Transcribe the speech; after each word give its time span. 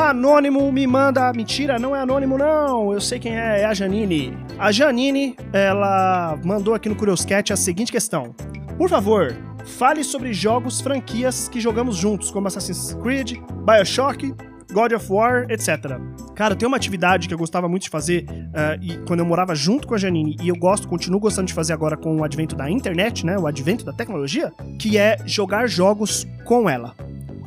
Anônimo 0.00 0.72
me 0.72 0.86
manda. 0.86 1.30
Mentira, 1.30 1.78
não 1.78 1.94
é 1.94 2.00
anônimo, 2.00 2.38
não. 2.38 2.90
Eu 2.90 3.02
sei 3.02 3.18
quem 3.18 3.38
é, 3.38 3.60
é 3.60 3.64
a 3.66 3.74
Janine. 3.74 4.34
A 4.58 4.72
Janine, 4.72 5.36
ela 5.52 6.38
mandou 6.42 6.72
aqui 6.72 6.88
no 6.88 6.96
Curioscat 6.96 7.52
a 7.52 7.56
seguinte 7.56 7.92
questão: 7.92 8.34
Por 8.78 8.88
favor, 8.88 9.36
fale 9.66 10.02
sobre 10.02 10.32
jogos, 10.32 10.80
franquias 10.80 11.50
que 11.50 11.60
jogamos 11.60 11.96
juntos, 11.96 12.30
como 12.30 12.48
Assassin's 12.48 12.94
Creed, 13.02 13.34
Bioshock, 13.66 14.34
God 14.72 14.92
of 14.92 15.12
War, 15.12 15.46
etc. 15.50 15.98
Cara, 16.34 16.56
tem 16.56 16.66
uma 16.66 16.78
atividade 16.78 17.28
que 17.28 17.34
eu 17.34 17.38
gostava 17.38 17.68
muito 17.68 17.82
de 17.82 17.90
fazer 17.90 18.24
uh, 18.24 18.82
e 18.82 18.96
quando 19.06 19.20
eu 19.20 19.26
morava 19.26 19.54
junto 19.54 19.86
com 19.86 19.94
a 19.94 19.98
Janine, 19.98 20.34
e 20.42 20.48
eu 20.48 20.56
gosto, 20.56 20.88
continuo 20.88 21.20
gostando 21.20 21.48
de 21.48 21.52
fazer 21.52 21.74
agora 21.74 21.98
com 21.98 22.16
o 22.16 22.24
advento 22.24 22.56
da 22.56 22.70
internet, 22.70 23.26
né? 23.26 23.36
O 23.38 23.46
advento 23.46 23.84
da 23.84 23.92
tecnologia, 23.92 24.50
que 24.78 24.96
é 24.96 25.18
jogar 25.26 25.66
jogos 25.68 26.26
com 26.46 26.70
ela. 26.70 26.94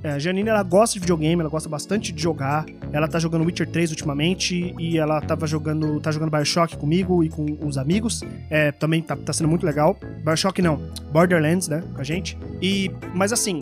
É, 0.04 0.12
a 0.12 0.20
Janine, 0.20 0.50
ela 0.50 0.62
gosta 0.62 0.96
de 0.96 1.00
videogame, 1.00 1.40
ela 1.40 1.50
gosta 1.50 1.70
bastante 1.70 2.12
de 2.12 2.22
jogar. 2.22 2.66
Ela 2.92 3.08
tá 3.08 3.18
jogando 3.20 3.46
Witcher 3.46 3.70
3 3.70 3.92
ultimamente 3.92 4.76
e 4.78 4.98
ela 4.98 5.22
tava 5.22 5.48
jogando, 5.48 6.00
tá 6.02 6.12
jogando 6.12 6.30
BioShock 6.30 6.76
comigo 6.76 7.24
e 7.24 7.30
com 7.30 7.46
os 7.66 7.78
amigos. 7.78 8.22
É, 8.50 8.74
também 8.74 9.02
tá, 9.02 9.16
tá 9.16 9.32
sendo 9.32 9.48
muito 9.48 9.66
legal. 9.66 9.98
BioShock 10.24 10.62
não, 10.62 10.82
Borderlands, 11.12 11.70
né, 11.70 11.82
com 11.94 12.02
a 12.02 12.04
gente. 12.04 12.38
E, 12.62 12.92
mas 13.16 13.32
assim, 13.32 13.62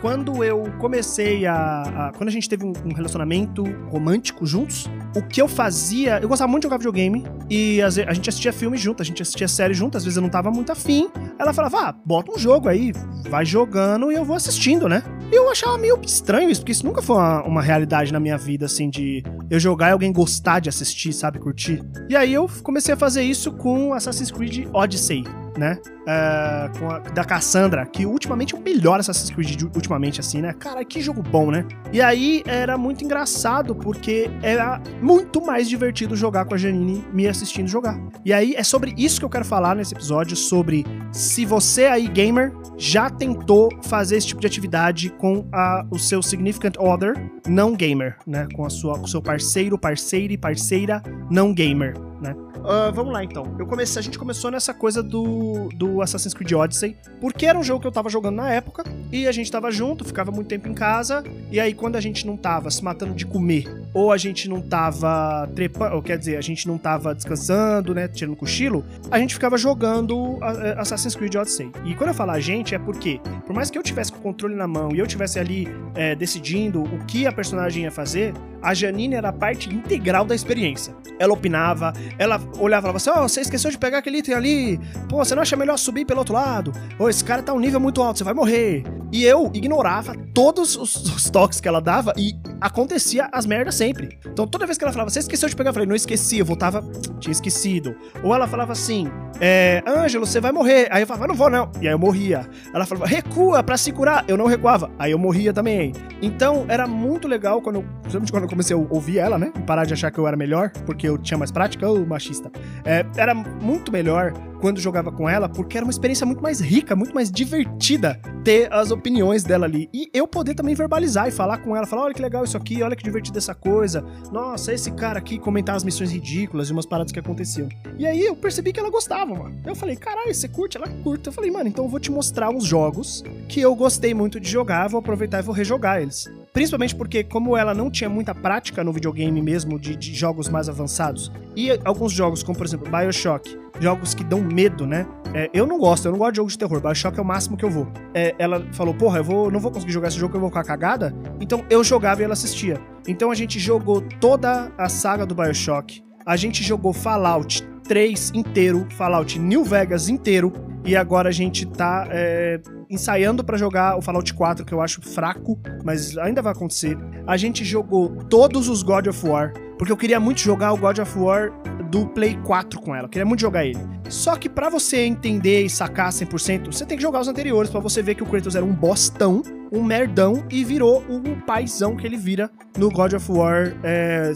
quando 0.00 0.42
eu 0.44 0.64
comecei 0.78 1.46
a, 1.46 1.82
a 1.82 2.12
quando 2.16 2.28
a 2.28 2.32
gente 2.32 2.48
teve 2.48 2.64
um, 2.64 2.72
um, 2.84 2.92
relacionamento 2.92 3.62
romântico 3.88 4.44
juntos, 4.44 4.88
o 5.14 5.22
que 5.22 5.40
eu 5.40 5.48
fazia, 5.48 6.18
eu 6.20 6.28
gostava 6.28 6.50
muito 6.50 6.62
de 6.62 6.66
jogar 6.66 6.78
videogame 6.78 7.24
e 7.48 7.80
a, 7.80 7.86
a 7.86 8.12
gente 8.12 8.28
assistia 8.28 8.52
filme 8.52 8.76
junto, 8.76 9.02
a 9.02 9.04
gente 9.04 9.22
assistia 9.22 9.48
série 9.48 9.72
junto, 9.72 9.96
às 9.96 10.04
vezes 10.04 10.16
eu 10.16 10.22
não 10.22 10.28
tava 10.28 10.50
muito 10.50 10.70
afim. 10.72 11.08
Ela 11.38 11.52
falava, 11.52 11.88
ah, 11.88 11.94
bota 12.04 12.32
um 12.32 12.38
jogo 12.38 12.68
aí, 12.68 12.92
vai 13.28 13.44
jogando 13.44 14.10
e 14.10 14.14
eu 14.14 14.24
vou 14.24 14.36
assistindo, 14.36 14.88
né? 14.88 15.02
Eu 15.32 15.50
achava 15.50 15.76
meio 15.78 15.98
estranho 16.02 16.50
isso, 16.50 16.60
porque 16.60 16.72
isso 16.72 16.86
nunca 16.86 17.02
foi 17.02 17.16
uma, 17.16 17.42
uma, 17.42 17.62
realidade 17.62 18.12
na 18.12 18.20
minha 18.20 18.38
vida, 18.38 18.66
assim, 18.66 18.88
de 18.88 19.22
eu 19.50 19.58
jogar 19.58 19.88
e 19.88 19.92
alguém 19.92 20.12
gostar 20.12 20.60
de 20.60 20.68
assistir, 20.68 21.12
sabe, 21.12 21.38
curtir. 21.38 21.82
E 22.08 22.16
aí 22.16 22.32
eu 22.32 22.48
comecei 22.62 22.94
a 22.94 22.96
fazer 22.96 23.22
isso 23.22 23.52
com 23.52 23.92
Assassin's 23.92 24.30
Creed 24.30 24.68
Odyssey 24.72 25.24
né? 25.56 25.78
Uh, 26.06 26.78
com 26.78 26.90
a, 26.90 26.98
da 26.98 27.24
Cassandra, 27.24 27.84
que 27.84 28.06
ultimamente 28.06 28.54
é 28.54 28.58
o 28.58 28.60
melhor 28.60 29.00
Assassin's 29.00 29.30
Creed 29.30 29.62
ultimamente, 29.74 30.20
assim, 30.20 30.40
né? 30.40 30.52
Cara, 30.52 30.84
que 30.84 31.00
jogo 31.00 31.22
bom, 31.22 31.50
né? 31.50 31.66
E 31.92 32.00
aí 32.00 32.42
era 32.46 32.78
muito 32.78 33.04
engraçado, 33.04 33.74
porque 33.74 34.30
era 34.42 34.80
muito 35.02 35.44
mais 35.44 35.68
divertido 35.68 36.14
jogar 36.14 36.44
com 36.44 36.54
a 36.54 36.56
Janine 36.56 37.04
me 37.12 37.26
assistindo 37.26 37.66
jogar. 37.66 37.98
E 38.24 38.32
aí 38.32 38.54
é 38.54 38.62
sobre 38.62 38.94
isso 38.96 39.18
que 39.18 39.24
eu 39.24 39.30
quero 39.30 39.44
falar 39.44 39.74
nesse 39.74 39.94
episódio, 39.94 40.36
sobre 40.36 40.84
se 41.10 41.44
você 41.44 41.86
aí, 41.86 42.06
gamer, 42.06 42.52
já 42.76 43.08
tentou 43.10 43.70
fazer 43.82 44.16
esse 44.16 44.28
tipo 44.28 44.40
de 44.40 44.46
atividade 44.46 45.10
com 45.10 45.48
a, 45.52 45.84
o 45.90 45.98
seu 45.98 46.22
significant 46.22 46.74
other 46.78 47.14
não 47.48 47.74
gamer, 47.74 48.16
né? 48.26 48.46
Com, 48.54 48.64
a 48.64 48.70
sua, 48.70 48.98
com 48.98 49.04
o 49.04 49.08
seu 49.08 49.22
parceiro, 49.22 49.78
parceira 49.78 50.32
e 50.32 50.38
parceira 50.38 51.02
não 51.30 51.52
gamer, 51.52 51.94
né? 52.20 52.34
Uh, 52.66 52.92
vamos 52.92 53.12
lá 53.12 53.22
então. 53.22 53.54
Eu 53.60 53.64
comecei, 53.64 54.00
a 54.00 54.02
gente 54.02 54.18
começou 54.18 54.50
nessa 54.50 54.74
coisa 54.74 55.00
do, 55.00 55.68
do 55.68 56.02
Assassin's 56.02 56.34
Creed 56.34 56.52
Odyssey, 56.52 56.96
porque 57.20 57.46
era 57.46 57.56
um 57.56 57.62
jogo 57.62 57.80
que 57.80 57.86
eu 57.86 57.92
tava 57.92 58.08
jogando 58.08 58.34
na 58.34 58.50
época 58.50 58.82
e 59.12 59.28
a 59.28 59.30
gente 59.30 59.48
tava 59.52 59.70
junto, 59.70 60.04
ficava 60.04 60.32
muito 60.32 60.48
tempo 60.48 60.68
em 60.68 60.74
casa, 60.74 61.22
e 61.48 61.60
aí 61.60 61.72
quando 61.72 61.94
a 61.94 62.00
gente 62.00 62.26
não 62.26 62.36
tava 62.36 62.68
se 62.68 62.82
matando 62.82 63.14
de 63.14 63.24
comer, 63.24 63.86
ou 63.94 64.10
a 64.10 64.16
gente 64.16 64.48
não 64.48 64.60
tava 64.60 65.48
trepando, 65.54 65.94
ou 65.94 66.02
quer 66.02 66.18
dizer, 66.18 66.36
a 66.36 66.40
gente 66.40 66.66
não 66.66 66.76
tava 66.76 67.14
descansando, 67.14 67.94
né, 67.94 68.08
tirando 68.08 68.34
cochilo, 68.34 68.84
a 69.12 69.18
gente 69.20 69.34
ficava 69.34 69.56
jogando 69.56 70.40
Assassin's 70.76 71.14
Creed 71.14 71.36
Odyssey. 71.36 71.70
E 71.84 71.94
quando 71.94 72.08
eu 72.08 72.14
falo 72.14 72.32
a 72.32 72.40
gente 72.40 72.74
é 72.74 72.80
porque, 72.80 73.20
por 73.46 73.54
mais 73.54 73.70
que 73.70 73.78
eu 73.78 73.82
tivesse 73.82 74.10
com 74.10 74.18
o 74.18 74.22
controle 74.22 74.56
na 74.56 74.66
mão 74.66 74.90
e 74.92 74.98
eu 74.98 75.06
tivesse 75.06 75.38
ali 75.38 75.68
é, 75.94 76.16
decidindo 76.16 76.82
o 76.82 77.04
que 77.06 77.28
a 77.28 77.32
personagem 77.32 77.84
ia 77.84 77.92
fazer, 77.92 78.34
a 78.60 78.74
Janine 78.74 79.14
era 79.14 79.32
parte 79.32 79.72
integral 79.72 80.24
da 80.24 80.34
experiência. 80.34 80.92
Ela 81.20 81.32
opinava, 81.32 81.92
ela 82.18 82.40
olhava 82.58 82.80
e 82.80 82.82
falava 82.82 82.96
assim: 82.96 83.10
Ó, 83.10 83.24
oh, 83.24 83.28
você 83.28 83.40
esqueceu 83.40 83.70
de 83.70 83.78
pegar 83.78 83.98
aquele 83.98 84.18
item 84.18 84.34
ali. 84.34 84.80
Pô, 85.08 85.16
você 85.16 85.34
não 85.34 85.42
acha 85.42 85.56
melhor 85.56 85.76
subir 85.78 86.04
pelo 86.04 86.20
outro 86.20 86.34
lado? 86.34 86.72
Ô, 86.98 87.08
esse 87.08 87.24
cara 87.24 87.42
tá 87.42 87.52
um 87.52 87.60
nível 87.60 87.80
muito 87.80 88.02
alto, 88.02 88.18
você 88.18 88.24
vai 88.24 88.34
morrer. 88.34 88.84
E 89.12 89.24
eu 89.24 89.50
ignorava 89.54 90.14
todos 90.34 90.76
os, 90.76 90.96
os 91.14 91.30
toques 91.30 91.60
que 91.60 91.68
ela 91.68 91.80
dava 91.80 92.12
e 92.16 92.34
acontecia 92.60 93.28
as 93.32 93.46
merdas 93.46 93.74
sempre. 93.74 94.18
Então 94.26 94.46
toda 94.46 94.66
vez 94.66 94.78
que 94.78 94.84
ela 94.84 94.92
falava, 94.92 95.10
você 95.10 95.20
esqueceu 95.20 95.48
de 95.48 95.56
pegar, 95.56 95.70
eu 95.70 95.74
falei, 95.74 95.88
não 95.88 95.94
esqueci, 95.94 96.38
eu 96.38 96.44
voltava, 96.44 96.84
tinha 97.18 97.32
esquecido. 97.32 97.96
Ou 98.22 98.34
ela 98.34 98.46
falava 98.46 98.72
assim, 98.72 99.08
é, 99.40 99.82
Ângelo, 99.86 100.26
você 100.26 100.40
vai 100.40 100.52
morrer. 100.52 100.88
Aí 100.90 101.02
eu 101.02 101.06
falava, 101.06 101.26
não 101.26 101.34
vou 101.34 101.50
não. 101.50 101.70
E 101.80 101.86
aí 101.86 101.94
eu 101.94 101.98
morria. 101.98 102.48
Ela 102.72 102.86
falava, 102.86 103.06
recua 103.06 103.62
pra 103.62 103.76
se 103.76 103.92
curar. 103.92 104.24
Eu 104.28 104.36
não 104.36 104.46
recuava. 104.46 104.90
Aí 104.98 105.12
eu 105.12 105.18
morria 105.18 105.52
também. 105.52 105.92
Então 106.20 106.64
era 106.68 106.86
muito 106.86 107.28
legal 107.28 107.60
quando 107.60 107.76
eu, 107.76 107.84
quando 108.30 108.44
eu 108.44 108.48
comecei 108.48 108.74
a 108.74 108.78
ouvir 108.78 109.18
ela, 109.18 109.38
né? 109.38 109.52
E 109.56 109.62
parar 109.62 109.84
de 109.84 109.92
achar 109.92 110.10
que 110.10 110.18
eu 110.18 110.26
era 110.26 110.36
melhor, 110.36 110.70
porque 110.84 111.08
eu 111.08 111.18
tinha 111.18 111.38
mais 111.38 111.50
prática, 111.50 111.88
ô 111.88 112.04
machista. 112.04 112.50
É, 112.84 113.04
era 113.16 113.34
muito 113.34 113.92
melhor 113.92 114.32
quando 114.60 114.80
jogava 114.80 115.12
com 115.12 115.28
ela, 115.28 115.48
porque 115.48 115.76
era 115.76 115.84
uma 115.84 115.90
experiência 115.90 116.26
muito 116.26 116.42
mais 116.42 116.60
rica, 116.60 116.96
muito 116.96 117.14
mais 117.14 117.30
divertida 117.30 118.18
ter 118.42 118.72
as 118.72 118.90
opiniões 118.90 119.42
dela 119.42 119.66
ali. 119.66 119.88
E 119.92 120.08
eu 120.14 120.26
poder 120.26 120.54
também 120.54 120.74
verbalizar 120.74 121.28
e 121.28 121.30
falar 121.30 121.58
com 121.58 121.76
ela, 121.76 121.86
falar: 121.86 122.04
olha 122.04 122.14
que 122.14 122.22
legal 122.22 122.44
isso 122.44 122.56
aqui, 122.56 122.82
olha 122.82 122.96
que 122.96 123.02
divertido 123.02 123.38
essa 123.38 123.54
coisa. 123.54 124.04
Nossa, 124.32 124.72
esse 124.72 124.90
cara 124.92 125.18
aqui 125.18 125.38
comentar 125.38 125.74
as 125.74 125.84
missões 125.84 126.12
ridículas 126.12 126.68
e 126.68 126.72
umas 126.72 126.86
paradas 126.86 127.12
que 127.12 127.18
aconteciam. 127.18 127.68
E 127.98 128.06
aí 128.06 128.24
eu 128.24 128.36
percebi 128.36 128.72
que 128.72 128.80
ela 128.80 128.90
gostava, 128.90 129.34
mano. 129.34 129.60
Eu 129.64 129.74
falei: 129.74 129.96
caralho, 129.96 130.34
você 130.34 130.48
curte? 130.48 130.76
Ela 130.76 130.88
curta. 131.02 131.28
Eu 131.28 131.32
falei: 131.32 131.50
mano, 131.50 131.68
então 131.68 131.84
eu 131.84 131.90
vou 131.90 132.00
te 132.00 132.10
mostrar 132.10 132.50
uns 132.56 132.64
jogos 132.64 133.22
que 133.48 133.60
eu 133.60 133.74
gostei 133.74 134.14
muito 134.14 134.40
de 134.40 134.48
jogar, 134.48 134.88
vou 134.88 134.98
aproveitar 134.98 135.38
e 135.38 135.42
vou 135.42 135.54
rejogar 135.54 136.00
eles. 136.00 136.30
Principalmente 136.52 136.94
porque, 136.94 137.22
como 137.22 137.56
ela 137.56 137.74
não 137.74 137.90
tinha 137.90 138.08
muita 138.08 138.34
prática 138.34 138.82
no 138.82 138.92
videogame 138.92 139.42
mesmo, 139.42 139.78
de, 139.78 139.94
de 139.94 140.14
jogos 140.14 140.48
mais 140.48 140.68
avançados, 140.68 141.30
e 141.54 141.70
alguns 141.84 142.12
jogos, 142.12 142.42
como 142.42 142.56
por 142.56 142.66
exemplo 142.66 142.90
Bioshock, 142.90 143.58
jogos 143.78 144.14
que 144.14 144.24
dão 144.24 144.40
medo, 144.40 144.86
né? 144.86 145.06
É, 145.34 145.50
eu 145.52 145.66
não 145.66 145.78
gosto, 145.78 146.06
eu 146.06 146.12
não 146.12 146.18
gosto 146.18 146.32
de 146.32 146.36
jogos 146.36 146.52
de 146.54 146.58
terror. 146.58 146.80
Bioshock 146.80 147.18
é 147.18 147.22
o 147.22 147.24
máximo 147.24 147.58
que 147.58 147.64
eu 147.64 147.70
vou. 147.70 147.86
É, 148.14 148.34
ela 148.38 148.66
falou, 148.72 148.94
porra, 148.94 149.18
eu 149.18 149.24
vou, 149.24 149.50
não 149.50 149.60
vou 149.60 149.70
conseguir 149.70 149.92
jogar 149.92 150.08
esse 150.08 150.18
jogo, 150.18 150.34
eu 150.34 150.40
vou 150.40 150.48
ficar 150.48 150.64
cagada. 150.64 151.14
Então 151.40 151.62
eu 151.68 151.84
jogava 151.84 152.22
e 152.22 152.24
ela 152.24 152.32
assistia. 152.32 152.80
Então 153.06 153.30
a 153.30 153.34
gente 153.34 153.58
jogou 153.58 154.00
toda 154.00 154.72
a 154.78 154.88
saga 154.88 155.26
do 155.26 155.34
Bioshock. 155.34 156.02
A 156.24 156.36
gente 156.36 156.64
jogou 156.64 156.92
Fallout 156.92 157.62
3 157.86 158.32
inteiro, 158.34 158.86
Fallout 158.96 159.38
New 159.38 159.62
Vegas 159.62 160.08
inteiro. 160.08 160.52
E 160.86 160.94
agora 160.94 161.30
a 161.30 161.32
gente 161.32 161.66
tá 161.66 162.06
é, 162.10 162.60
ensaiando 162.88 163.42
para 163.42 163.56
jogar 163.56 163.98
o 163.98 164.00
Fallout 164.00 164.32
4, 164.32 164.64
que 164.64 164.72
eu 164.72 164.80
acho 164.80 165.02
fraco, 165.02 165.58
mas 165.84 166.16
ainda 166.16 166.40
vai 166.40 166.52
acontecer. 166.52 166.96
A 167.26 167.36
gente 167.36 167.64
jogou 167.64 168.08
todos 168.26 168.68
os 168.68 168.84
God 168.84 169.08
of 169.08 169.26
War, 169.26 169.52
porque 169.78 169.92
eu 169.92 169.96
queria 169.96 170.18
muito 170.18 170.40
jogar 170.40 170.72
o 170.72 170.76
God 170.76 170.98
of 170.98 171.18
War 171.18 171.52
do 171.90 172.06
Play 172.06 172.38
4 172.44 172.80
com 172.80 172.94
ela. 172.94 173.06
Eu 173.06 173.08
queria 173.08 173.26
muito 173.26 173.40
jogar 173.40 173.64
ele. 173.64 173.78
Só 174.08 174.36
que 174.36 174.48
para 174.48 174.68
você 174.68 175.04
entender 175.04 175.64
e 175.64 175.70
sacar 175.70 176.10
100%, 176.10 176.66
você 176.66 176.86
tem 176.86 176.96
que 176.96 177.02
jogar 177.02 177.20
os 177.20 177.28
anteriores 177.28 177.70
para 177.70 177.80
você 177.80 178.02
ver 178.02 178.14
que 178.14 178.22
o 178.22 178.26
Kratos 178.26 178.54
era 178.54 178.64
um 178.64 178.72
bostão, 178.72 179.42
um 179.72 179.82
merdão 179.82 180.44
e 180.50 180.64
virou 180.64 181.02
o 181.08 181.40
paizão 181.44 181.96
que 181.96 182.06
ele 182.06 182.16
vira 182.16 182.50
no 182.78 182.90
God 182.90 183.14
of 183.14 183.32
War 183.32 183.66
5. 183.66 183.82
É, 183.82 184.32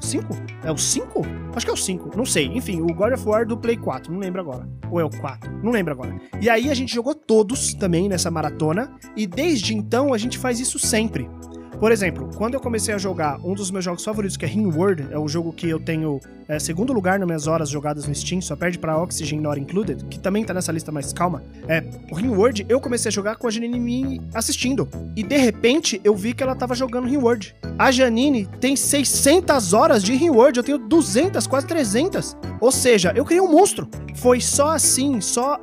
5? 0.00 0.36
É 0.64 0.70
o 0.70 0.76
5? 0.76 1.22
Acho 1.56 1.66
que 1.66 1.70
é 1.70 1.74
o 1.74 1.76
5, 1.76 2.16
não 2.16 2.26
sei. 2.26 2.46
Enfim, 2.46 2.82
o 2.82 2.86
God 2.86 3.12
of 3.14 3.26
War 3.26 3.46
do 3.46 3.56
Play 3.56 3.76
4, 3.76 4.12
não 4.12 4.20
lembro 4.20 4.40
agora. 4.40 4.68
Ou 4.90 5.00
é 5.00 5.04
o 5.04 5.10
4, 5.10 5.50
não 5.62 5.72
lembro 5.72 5.92
agora. 5.92 6.14
E 6.40 6.50
aí 6.50 6.70
a 6.70 6.74
gente 6.74 6.94
jogou 6.94 7.14
todos 7.14 7.72
também 7.74 8.08
nessa 8.08 8.30
maratona 8.30 8.94
e 9.16 9.26
desde 9.26 9.74
então 9.74 10.12
a 10.12 10.18
gente 10.18 10.36
faz 10.36 10.60
isso 10.60 10.78
sempre. 10.78 11.28
Por 11.78 11.92
exemplo, 11.92 12.30
quando 12.36 12.54
eu 12.54 12.60
comecei 12.60 12.94
a 12.94 12.98
jogar 12.98 13.38
um 13.44 13.54
dos 13.54 13.70
meus 13.70 13.84
jogos 13.84 14.04
favoritos, 14.04 14.36
que 14.36 14.44
é 14.44 14.48
Ringworld, 14.48 15.08
é 15.10 15.18
o 15.18 15.28
jogo 15.28 15.52
que 15.52 15.68
eu 15.68 15.78
tenho 15.78 16.20
é, 16.48 16.58
segundo 16.58 16.92
lugar 16.92 17.18
nas 17.18 17.26
minhas 17.26 17.46
horas 17.46 17.68
jogadas 17.68 18.06
no 18.06 18.14
Steam, 18.14 18.40
só 18.40 18.54
perde 18.54 18.78
pra 18.78 18.96
Oxygen 18.98 19.40
Not 19.40 19.60
Included, 19.60 20.04
que 20.06 20.18
também 20.18 20.44
tá 20.44 20.52
nessa 20.52 20.70
lista 20.72 20.92
mais 20.92 21.12
calma. 21.12 21.42
É, 21.66 21.82
o 22.10 22.14
Ringworld, 22.14 22.66
eu 22.68 22.80
comecei 22.80 23.08
a 23.08 23.12
jogar 23.12 23.36
com 23.36 23.46
a 23.46 23.50
Janine 23.50 23.80
me 23.80 24.20
assistindo. 24.34 24.88
E 25.16 25.22
de 25.22 25.36
repente, 25.36 26.00
eu 26.04 26.14
vi 26.14 26.34
que 26.34 26.42
ela 26.42 26.54
tava 26.54 26.74
jogando 26.74 27.06
Ringworld. 27.06 27.54
A 27.78 27.90
Janine 27.90 28.46
tem 28.60 28.76
600 28.76 29.72
horas 29.72 30.02
de 30.02 30.14
Ringworld, 30.14 30.58
eu 30.58 30.64
tenho 30.64 30.78
200, 30.78 31.46
quase 31.46 31.66
300. 31.66 32.36
Ou 32.60 32.70
seja, 32.70 33.12
eu 33.14 33.24
criei 33.24 33.40
um 33.40 33.50
monstro. 33.50 33.88
Foi 34.16 34.40
só 34.40 34.70
assim, 34.70 35.20
só 35.20 35.58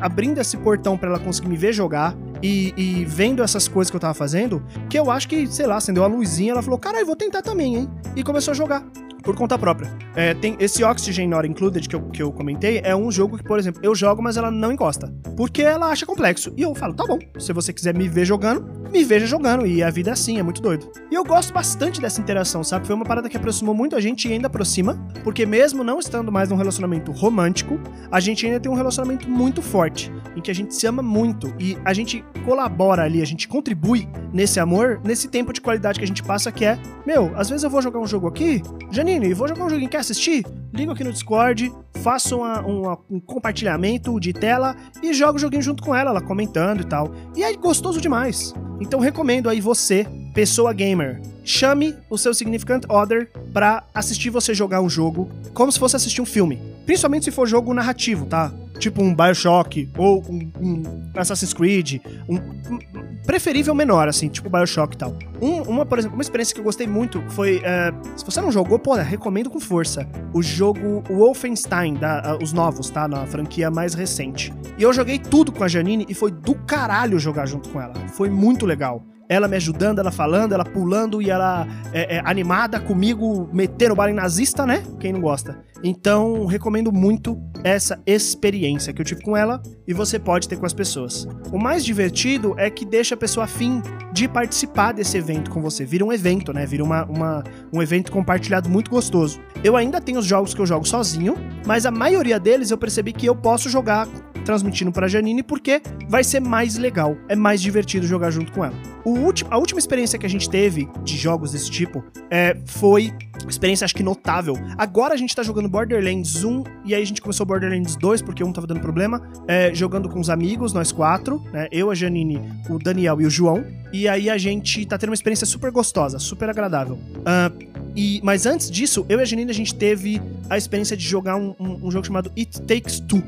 abrindo 0.00 0.38
esse 0.38 0.56
portão 0.56 0.96
para 0.96 1.08
ela 1.08 1.18
conseguir 1.18 1.48
me 1.48 1.56
ver 1.56 1.72
jogar, 1.72 2.14
e, 2.46 2.72
e, 2.76 3.04
vendo 3.04 3.42
essas 3.42 3.66
coisas 3.66 3.90
que 3.90 3.96
eu 3.96 4.00
tava 4.00 4.14
fazendo, 4.14 4.62
que 4.88 4.96
eu 4.96 5.10
acho 5.10 5.28
que, 5.28 5.46
sei 5.48 5.66
lá, 5.66 5.76
acendeu 5.76 6.04
a 6.04 6.06
luzinha, 6.06 6.52
ela 6.52 6.62
falou, 6.62 6.78
caralho, 6.78 7.04
vou 7.04 7.16
tentar 7.16 7.42
também, 7.42 7.74
hein? 7.74 7.90
E 8.14 8.22
começou 8.22 8.52
a 8.52 8.54
jogar 8.54 8.84
por 9.26 9.34
conta 9.34 9.58
própria. 9.58 9.92
É, 10.14 10.32
tem 10.34 10.56
esse 10.60 10.84
Oxygen 10.84 11.26
Not 11.26 11.48
Included 11.48 11.88
que 11.88 11.96
eu, 11.96 12.02
que 12.10 12.22
eu 12.22 12.30
comentei, 12.32 12.80
é 12.84 12.94
um 12.94 13.10
jogo 13.10 13.36
que, 13.36 13.42
por 13.42 13.58
exemplo, 13.58 13.80
eu 13.82 13.92
jogo, 13.92 14.22
mas 14.22 14.36
ela 14.36 14.52
não 14.52 14.70
encosta. 14.70 15.12
Porque 15.36 15.62
ela 15.62 15.90
acha 15.90 16.06
complexo. 16.06 16.54
E 16.56 16.62
eu 16.62 16.72
falo, 16.76 16.94
tá 16.94 17.04
bom, 17.04 17.18
se 17.36 17.52
você 17.52 17.72
quiser 17.72 17.92
me 17.92 18.08
ver 18.08 18.24
jogando, 18.24 18.64
me 18.90 19.02
veja 19.02 19.26
jogando. 19.26 19.66
E 19.66 19.82
a 19.82 19.90
vida 19.90 20.10
é 20.10 20.12
assim, 20.12 20.38
é 20.38 20.44
muito 20.44 20.62
doido. 20.62 20.88
E 21.10 21.14
eu 21.16 21.24
gosto 21.24 21.52
bastante 21.52 22.00
dessa 22.00 22.20
interação, 22.20 22.62
sabe? 22.62 22.86
Foi 22.86 22.94
uma 22.94 23.04
parada 23.04 23.28
que 23.28 23.36
aproximou 23.36 23.74
muito 23.74 23.96
a 23.96 24.00
gente 24.00 24.28
e 24.28 24.32
ainda 24.32 24.46
aproxima, 24.46 24.94
porque 25.24 25.44
mesmo 25.44 25.82
não 25.82 25.98
estando 25.98 26.30
mais 26.30 26.48
num 26.48 26.56
relacionamento 26.56 27.10
romântico, 27.10 27.80
a 28.12 28.20
gente 28.20 28.46
ainda 28.46 28.60
tem 28.60 28.70
um 28.70 28.76
relacionamento 28.76 29.28
muito 29.28 29.60
forte, 29.60 30.12
em 30.36 30.40
que 30.40 30.52
a 30.52 30.54
gente 30.54 30.72
se 30.72 30.86
ama 30.86 31.02
muito 31.02 31.52
e 31.58 31.76
a 31.84 31.92
gente 31.92 32.24
colabora 32.44 33.02
ali, 33.02 33.20
a 33.20 33.26
gente 33.26 33.48
contribui 33.48 34.08
nesse 34.36 34.60
amor, 34.60 35.00
nesse 35.02 35.28
tempo 35.28 35.50
de 35.50 35.62
qualidade 35.62 35.98
que 35.98 36.04
a 36.04 36.06
gente 36.06 36.22
passa, 36.22 36.52
que 36.52 36.62
é, 36.62 36.78
meu, 37.06 37.32
às 37.36 37.48
vezes 37.48 37.64
eu 37.64 37.70
vou 37.70 37.80
jogar 37.80 37.98
um 37.98 38.06
jogo 38.06 38.28
aqui, 38.28 38.62
Janine, 38.90 39.32
vou 39.32 39.48
jogar 39.48 39.64
um 39.64 39.70
joguinho, 39.70 39.88
quer 39.88 40.00
assistir? 40.00 40.44
Ligo 40.74 40.92
aqui 40.92 41.02
no 41.02 41.10
Discord, 41.10 41.72
faço 42.02 42.36
uma, 42.36 42.60
uma, 42.60 42.98
um 43.10 43.18
compartilhamento 43.18 44.20
de 44.20 44.34
tela 44.34 44.76
e 45.02 45.14
jogo 45.14 45.36
o 45.36 45.38
joguinho 45.38 45.62
junto 45.62 45.82
com 45.82 45.94
ela, 45.94 46.10
ela 46.10 46.20
comentando 46.20 46.82
e 46.82 46.84
tal. 46.84 47.14
E 47.34 47.42
é 47.42 47.50
gostoso 47.56 47.98
demais. 47.98 48.52
Então 48.78 49.00
recomendo 49.00 49.48
aí 49.48 49.58
você, 49.58 50.06
pessoa 50.34 50.70
gamer, 50.74 51.22
chame 51.42 51.94
o 52.10 52.18
seu 52.18 52.34
significant 52.34 52.84
other 52.90 53.30
para 53.54 53.84
assistir 53.94 54.28
você 54.28 54.52
jogar 54.52 54.82
um 54.82 54.90
jogo 54.90 55.30
como 55.54 55.72
se 55.72 55.78
fosse 55.78 55.96
assistir 55.96 56.20
um 56.20 56.26
filme. 56.26 56.60
Principalmente 56.84 57.24
se 57.24 57.30
for 57.30 57.48
jogo 57.48 57.72
narrativo, 57.72 58.26
tá? 58.26 58.52
Tipo 58.78 59.02
um 59.02 59.14
Bioshock 59.14 59.88
ou 59.96 60.22
um, 60.28 60.50
um 60.60 60.82
Assassin's 61.16 61.54
Creed, 61.54 62.00
um, 62.28 62.36
um, 62.36 62.78
preferível 63.26 63.74
menor, 63.74 64.08
assim, 64.08 64.28
tipo 64.28 64.48
Bioshock 64.48 64.94
e 64.94 64.98
tal. 64.98 65.16
Um, 65.40 65.62
uma, 65.62 65.86
por 65.86 65.98
exemplo, 65.98 66.16
uma 66.16 66.22
experiência 66.22 66.54
que 66.54 66.60
eu 66.60 66.64
gostei 66.64 66.86
muito 66.86 67.22
foi. 67.30 67.58
Uh, 67.58 68.18
se 68.18 68.24
você 68.24 68.40
não 68.40 68.50
jogou, 68.50 68.78
pô, 68.78 68.94
recomendo 68.94 69.50
com 69.50 69.60
força. 69.60 70.08
O 70.32 70.42
jogo 70.42 71.02
Wolfenstein, 71.08 71.94
da, 71.94 72.36
uh, 72.36 72.42
os 72.42 72.52
novos, 72.52 72.90
tá? 72.90 73.06
Na 73.06 73.26
franquia 73.26 73.70
mais 73.70 73.94
recente. 73.94 74.52
E 74.78 74.82
eu 74.82 74.92
joguei 74.92 75.18
tudo 75.18 75.52
com 75.52 75.64
a 75.64 75.68
Janine 75.68 76.06
e 76.08 76.14
foi 76.14 76.30
do 76.30 76.54
caralho 76.54 77.18
jogar 77.18 77.46
junto 77.46 77.68
com 77.68 77.80
ela. 77.80 77.94
Foi 78.08 78.30
muito 78.30 78.66
legal 78.66 79.02
ela 79.28 79.48
me 79.48 79.56
ajudando, 79.56 79.98
ela 79.98 80.12
falando, 80.12 80.52
ela 80.52 80.64
pulando 80.64 81.20
e 81.20 81.30
ela 81.30 81.66
é, 81.92 82.16
é, 82.16 82.22
animada 82.24 82.78
comigo, 82.78 83.48
metendo 83.52 83.94
bala 83.94 84.10
em 84.10 84.14
nazista, 84.14 84.64
né? 84.64 84.82
Quem 85.00 85.12
não 85.12 85.20
gosta. 85.20 85.58
Então, 85.82 86.46
recomendo 86.46 86.92
muito 86.92 87.38
essa 87.62 88.00
experiência 88.06 88.92
que 88.92 89.00
eu 89.00 89.04
tive 89.04 89.22
com 89.22 89.36
ela 89.36 89.62
e 89.86 89.92
você 89.92 90.18
pode 90.18 90.48
ter 90.48 90.56
com 90.56 90.66
as 90.66 90.72
pessoas. 90.72 91.26
O 91.52 91.58
mais 91.58 91.84
divertido 91.84 92.54
é 92.56 92.70
que 92.70 92.84
deixa 92.84 93.14
a 93.14 93.18
pessoa 93.18 93.44
afim 93.44 93.82
de 94.12 94.28
participar 94.28 94.92
desse 94.92 95.18
evento 95.26 95.50
com 95.50 95.60
você. 95.60 95.84
Vira 95.84 96.04
um 96.04 96.12
evento, 96.12 96.52
né? 96.52 96.64
Vira 96.64 96.84
uma, 96.84 97.04
uma, 97.06 97.44
um 97.72 97.82
evento 97.82 98.12
compartilhado 98.12 98.68
muito 98.68 98.90
gostoso. 98.90 99.40
Eu 99.64 99.76
ainda 99.76 100.00
tenho 100.00 100.18
os 100.18 100.24
jogos 100.24 100.54
que 100.54 100.60
eu 100.60 100.66
jogo 100.66 100.86
sozinho, 100.86 101.34
mas 101.66 101.84
a 101.84 101.90
maioria 101.90 102.38
deles 102.38 102.70
eu 102.70 102.78
percebi 102.78 103.12
que 103.12 103.26
eu 103.26 103.34
posso 103.34 103.68
jogar 103.68 104.06
transmitindo 104.44 104.92
para 104.92 105.08
Janine 105.08 105.42
porque 105.42 105.82
vai 106.08 106.22
ser 106.22 106.38
mais 106.38 106.76
legal, 106.76 107.16
é 107.28 107.34
mais 107.34 107.60
divertido 107.60 108.06
jogar 108.06 108.30
junto 108.30 108.52
com 108.52 108.64
ela. 108.64 108.74
O 109.04 109.10
último, 109.10 109.52
a 109.52 109.58
última 109.58 109.80
experiência 109.80 110.18
que 110.18 110.24
a 110.24 110.28
gente 110.28 110.48
teve 110.48 110.88
de 111.02 111.16
jogos 111.16 111.50
desse 111.50 111.68
tipo 111.68 112.04
é, 112.30 112.56
foi 112.64 113.12
experiência 113.48 113.84
acho 113.84 113.94
que 113.94 114.02
notável. 114.02 114.54
Agora 114.76 115.14
a 115.14 115.16
gente 115.16 115.34
tá 115.34 115.42
jogando 115.42 115.68
Borderlands 115.68 116.44
1 116.44 116.64
e 116.84 116.94
aí 116.94 117.02
a 117.02 117.06
gente 117.06 117.20
começou 117.20 117.46
Borderlands 117.46 117.96
2 117.96 118.22
porque 118.22 118.42
um 118.42 118.52
tava 118.52 118.66
dando 118.66 118.80
problema, 118.80 119.22
é, 119.46 119.74
jogando 119.74 120.08
com 120.08 120.20
os 120.20 120.30
amigos, 120.30 120.72
nós 120.72 120.92
quatro, 120.92 121.42
né? 121.52 121.68
Eu, 121.70 121.90
a 121.90 121.94
Janine, 121.94 122.40
o 122.68 122.78
Daniel 122.78 123.20
e 123.20 123.26
o 123.26 123.30
João. 123.30 123.64
E 123.92 124.08
aí 124.08 124.28
a 124.28 124.38
gente 124.38 124.84
tá 124.84 124.98
tendo 124.98 125.10
uma 125.10 125.14
experiência 125.14 125.46
super 125.46 125.70
gostosa, 125.70 126.18
super 126.18 126.50
agradável. 126.50 126.96
Uh, 126.96 127.66
e, 127.94 128.20
mas 128.22 128.46
antes 128.46 128.70
disso, 128.70 129.06
eu 129.08 129.18
e 129.18 129.22
a 129.22 129.24
Janine 129.24 129.50
a 129.50 129.54
gente 129.54 129.74
teve 129.74 130.20
a 130.50 130.56
experiência 130.58 130.96
de 130.96 131.04
jogar 131.04 131.36
um, 131.36 131.54
um, 131.58 131.86
um 131.86 131.90
jogo 131.90 132.06
chamado 132.06 132.30
It 132.36 132.60
Takes 132.62 133.00
Two 133.00 133.22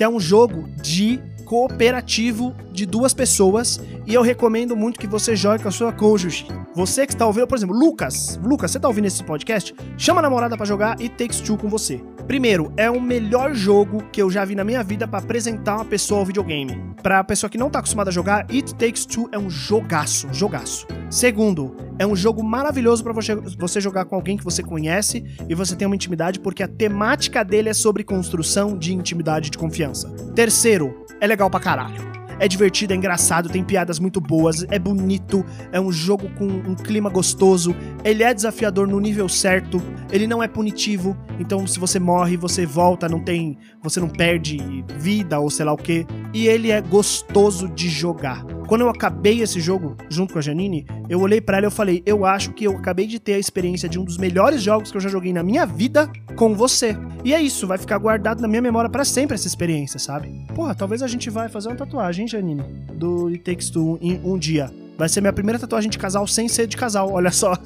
que 0.00 0.04
é 0.04 0.08
um 0.08 0.18
jogo 0.18 0.66
de 0.80 1.20
cooperativo 1.50 2.54
de 2.70 2.86
duas 2.86 3.12
pessoas 3.12 3.80
e 4.06 4.14
eu 4.14 4.22
recomendo 4.22 4.76
muito 4.76 5.00
que 5.00 5.06
você 5.08 5.34
jogue 5.34 5.64
com 5.64 5.68
a 5.68 5.72
sua 5.72 5.92
cônjuge. 5.92 6.46
Você 6.76 7.04
que 7.04 7.12
está 7.12 7.26
ouvindo, 7.26 7.48
por 7.48 7.58
exemplo, 7.58 7.76
Lucas, 7.76 8.38
Lucas, 8.40 8.70
você 8.70 8.78
está 8.78 8.86
ouvindo 8.86 9.06
esse 9.06 9.24
podcast? 9.24 9.74
Chama 9.98 10.20
a 10.20 10.22
namorada 10.22 10.56
para 10.56 10.64
jogar 10.64 11.00
e 11.00 11.08
Takes 11.08 11.40
Two 11.40 11.58
com 11.58 11.68
você. 11.68 12.00
Primeiro, 12.30 12.72
é 12.76 12.88
o 12.88 13.00
melhor 13.00 13.52
jogo 13.56 14.04
que 14.12 14.22
eu 14.22 14.30
já 14.30 14.44
vi 14.44 14.54
na 14.54 14.62
minha 14.62 14.84
vida 14.84 15.08
para 15.08 15.18
apresentar 15.18 15.74
uma 15.74 15.84
pessoa 15.84 16.20
ao 16.20 16.24
videogame. 16.24 16.80
Pra 17.02 17.24
pessoa 17.24 17.50
que 17.50 17.58
não 17.58 17.68
tá 17.68 17.80
acostumada 17.80 18.08
a 18.08 18.12
jogar, 18.12 18.46
It 18.48 18.72
Takes 18.76 19.04
Two 19.04 19.28
é 19.32 19.38
um 19.38 19.50
jogaço, 19.50 20.28
um 20.28 20.32
jogaço. 20.32 20.86
Segundo, 21.10 21.74
é 21.98 22.06
um 22.06 22.14
jogo 22.14 22.40
maravilhoso 22.44 23.02
para 23.02 23.12
você 23.12 23.80
jogar 23.80 24.04
com 24.04 24.14
alguém 24.14 24.36
que 24.36 24.44
você 24.44 24.62
conhece 24.62 25.24
e 25.48 25.56
você 25.56 25.74
tem 25.74 25.86
uma 25.86 25.96
intimidade, 25.96 26.38
porque 26.38 26.62
a 26.62 26.68
temática 26.68 27.42
dele 27.42 27.68
é 27.68 27.74
sobre 27.74 28.04
construção 28.04 28.78
de 28.78 28.94
intimidade 28.94 29.48
e 29.48 29.50
de 29.50 29.58
confiança. 29.58 30.08
Terceiro, 30.32 31.04
é 31.20 31.26
legal 31.26 31.50
pra 31.50 31.58
caralho. 31.58 32.19
É 32.40 32.48
divertido, 32.48 32.94
é 32.94 32.96
engraçado, 32.96 33.50
tem 33.50 33.62
piadas 33.62 33.98
muito 33.98 34.18
boas, 34.18 34.64
é 34.70 34.78
bonito, 34.78 35.44
é 35.70 35.78
um 35.78 35.92
jogo 35.92 36.26
com 36.38 36.46
um 36.46 36.74
clima 36.74 37.10
gostoso, 37.10 37.76
ele 38.02 38.22
é 38.22 38.32
desafiador 38.32 38.88
no 38.88 38.98
nível 38.98 39.28
certo, 39.28 39.80
ele 40.10 40.26
não 40.26 40.42
é 40.42 40.48
punitivo, 40.48 41.14
então 41.38 41.66
se 41.66 41.78
você 41.78 42.00
morre, 42.00 42.38
você 42.38 42.64
volta, 42.64 43.10
não 43.10 43.22
tem, 43.22 43.58
você 43.82 44.00
não 44.00 44.08
perde 44.08 44.58
vida 44.96 45.38
ou 45.38 45.50
sei 45.50 45.66
lá 45.66 45.72
o 45.74 45.76
que, 45.76 46.06
e 46.32 46.48
ele 46.48 46.70
é 46.70 46.80
gostoso 46.80 47.68
de 47.68 47.90
jogar. 47.90 48.42
Quando 48.70 48.82
eu 48.82 48.88
acabei 48.88 49.40
esse 49.40 49.58
jogo 49.58 49.96
junto 50.08 50.32
com 50.32 50.38
a 50.38 50.42
Janine, 50.42 50.86
eu 51.08 51.20
olhei 51.20 51.40
para 51.40 51.56
ela 51.56 51.66
e 51.66 51.70
falei: 51.72 52.04
"Eu 52.06 52.24
acho 52.24 52.52
que 52.52 52.62
eu 52.62 52.76
acabei 52.76 53.04
de 53.04 53.18
ter 53.18 53.34
a 53.34 53.38
experiência 53.38 53.88
de 53.88 53.98
um 53.98 54.04
dos 54.04 54.16
melhores 54.16 54.62
jogos 54.62 54.92
que 54.92 54.96
eu 54.96 55.00
já 55.00 55.08
joguei 55.08 55.32
na 55.32 55.42
minha 55.42 55.66
vida 55.66 56.08
com 56.36 56.54
você". 56.54 56.96
E 57.24 57.34
é 57.34 57.42
isso, 57.42 57.66
vai 57.66 57.78
ficar 57.78 57.98
guardado 57.98 58.40
na 58.40 58.46
minha 58.46 58.62
memória 58.62 58.88
para 58.88 59.04
sempre 59.04 59.34
essa 59.34 59.48
experiência, 59.48 59.98
sabe? 59.98 60.46
Porra, 60.54 60.72
talvez 60.72 61.02
a 61.02 61.08
gente 61.08 61.28
vai 61.30 61.48
fazer 61.48 61.66
uma 61.66 61.74
tatuagem, 61.74 62.22
hein, 62.22 62.28
Janine, 62.28 62.62
do 62.94 63.26
It 63.26 63.40
Takes 63.40 63.70
Two 63.70 63.98
em 64.00 64.20
um 64.22 64.38
dia. 64.38 64.70
Vai 64.96 65.08
ser 65.08 65.20
minha 65.20 65.32
primeira 65.32 65.58
tatuagem 65.58 65.90
de 65.90 65.98
casal 65.98 66.24
sem 66.28 66.46
ser 66.46 66.68
de 66.68 66.76
casal, 66.76 67.10
olha 67.12 67.32
só. 67.32 67.56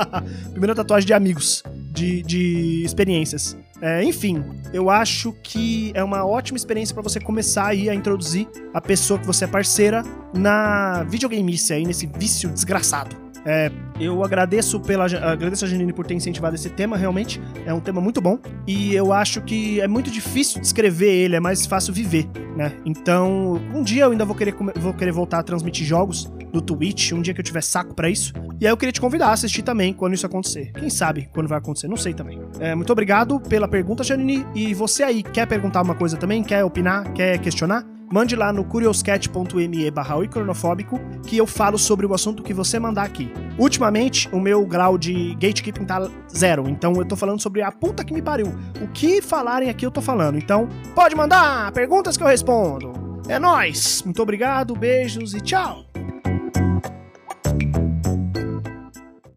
primeira 0.52 0.74
tatuagem 0.74 1.06
de 1.06 1.12
amigos, 1.12 1.62
de, 1.92 2.22
de 2.22 2.82
experiências. 2.82 3.58
É, 3.80 4.02
enfim, 4.02 4.42
eu 4.72 4.88
acho 4.88 5.34
que 5.42 5.92
é 5.94 6.02
uma 6.02 6.24
ótima 6.24 6.56
experiência 6.56 6.94
para 6.94 7.02
você 7.02 7.20
começar 7.20 7.66
aí 7.66 7.90
a 7.90 7.94
introduzir 7.94 8.48
a 8.72 8.80
pessoa 8.80 9.18
que 9.18 9.26
você 9.26 9.44
é 9.44 9.48
parceira 9.48 10.02
na 10.34 11.02
videogamice 11.04 11.72
aí, 11.72 11.84
nesse 11.84 12.06
vício 12.06 12.48
desgraçado. 12.50 13.26
É, 13.48 13.70
eu 14.00 14.24
agradeço 14.24 14.80
pela 14.80 15.04
agradeço 15.04 15.64
a 15.64 15.68
Janine 15.68 15.92
por 15.92 16.04
ter 16.04 16.14
incentivado 16.14 16.56
esse 16.56 16.68
tema, 16.68 16.96
realmente 16.96 17.40
é 17.64 17.72
um 17.72 17.78
tema 17.78 18.00
muito 18.00 18.20
bom 18.20 18.40
e 18.66 18.92
eu 18.92 19.12
acho 19.12 19.40
que 19.40 19.80
é 19.80 19.86
muito 19.86 20.10
difícil 20.10 20.60
descrever 20.60 21.12
ele, 21.12 21.36
é 21.36 21.40
mais 21.40 21.64
fácil 21.64 21.94
viver, 21.94 22.28
né? 22.56 22.72
Então, 22.84 23.60
um 23.72 23.84
dia 23.84 24.02
eu 24.02 24.10
ainda 24.10 24.24
vou 24.24 24.34
querer 24.34 24.52
vou 24.74 24.92
querer 24.92 25.12
voltar 25.12 25.38
a 25.38 25.42
transmitir 25.44 25.86
jogos 25.86 26.28
no 26.52 26.60
Twitch, 26.60 27.12
um 27.12 27.22
dia 27.22 27.32
que 27.32 27.38
eu 27.38 27.44
tiver 27.44 27.62
saco 27.62 27.94
para 27.94 28.10
isso. 28.10 28.32
E 28.60 28.66
aí 28.66 28.72
eu 28.72 28.76
queria 28.76 28.92
te 28.92 29.00
convidar 29.00 29.28
a 29.28 29.32
assistir 29.32 29.62
também 29.62 29.92
quando 29.92 30.14
isso 30.14 30.26
acontecer. 30.26 30.72
Quem 30.72 30.88
sabe 30.88 31.28
quando 31.32 31.48
vai 31.48 31.58
acontecer, 31.58 31.88
não 31.88 31.96
sei 31.96 32.14
também. 32.14 32.40
É, 32.58 32.74
muito 32.74 32.90
obrigado 32.90 33.38
pela 33.40 33.68
pergunta, 33.68 34.02
Janine. 34.02 34.46
E 34.54 34.72
você 34.74 35.02
aí, 35.02 35.22
quer 35.22 35.46
perguntar 35.46 35.82
uma 35.82 35.94
coisa 35.94 36.16
também? 36.16 36.42
Quer 36.42 36.64
opinar? 36.64 37.12
Quer 37.12 37.38
questionar? 37.38 37.84
mande 38.10 38.36
lá 38.36 38.52
no 38.52 38.64
curioscat.me 38.64 39.90
barra 39.90 40.26
cronofóbico 40.28 41.00
que 41.26 41.36
eu 41.36 41.46
falo 41.46 41.78
sobre 41.78 42.06
o 42.06 42.14
assunto 42.14 42.42
que 42.42 42.54
você 42.54 42.78
mandar 42.78 43.04
aqui. 43.04 43.32
Ultimamente, 43.58 44.28
o 44.32 44.40
meu 44.40 44.64
grau 44.66 44.96
de 44.96 45.34
gatekeeping 45.34 45.84
tá 45.84 46.08
zero, 46.34 46.68
então 46.68 46.94
eu 46.94 47.04
tô 47.04 47.16
falando 47.16 47.40
sobre 47.40 47.62
a 47.62 47.72
puta 47.72 48.04
que 48.04 48.14
me 48.14 48.22
pariu. 48.22 48.54
O 48.80 48.88
que 48.88 49.20
falarem 49.20 49.68
aqui 49.68 49.84
eu 49.84 49.90
tô 49.90 50.00
falando, 50.00 50.38
então 50.38 50.68
pode 50.94 51.14
mandar 51.14 51.72
perguntas 51.72 52.16
que 52.16 52.22
eu 52.22 52.28
respondo. 52.28 52.92
É 53.28 53.38
nós. 53.38 54.02
Muito 54.04 54.22
obrigado, 54.22 54.76
beijos 54.76 55.34
e 55.34 55.40
tchau. 55.40 55.85